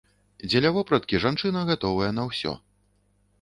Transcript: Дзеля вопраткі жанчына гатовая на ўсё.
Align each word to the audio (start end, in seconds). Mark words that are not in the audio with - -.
Дзеля 0.51 0.71
вопраткі 0.77 1.21
жанчына 1.25 1.61
гатовая 1.69 2.09
на 2.21 2.27
ўсё. 2.31 2.57